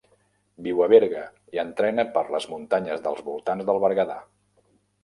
Viu 0.67 0.79
a 0.85 0.87
Berga 0.93 1.21
i 1.57 1.61
entrena 1.65 2.07
per 2.17 2.25
les 2.37 2.49
muntanyes 2.55 3.05
dels 3.07 3.25
voltants 3.31 3.71
del 3.71 3.85
Berguedà. 3.87 4.19